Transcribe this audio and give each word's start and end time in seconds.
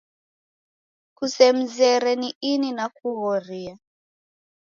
Kusemzere 1.17 2.11
ni 2.21 2.29
ini 2.51 2.69
nakughoria. 2.77 3.75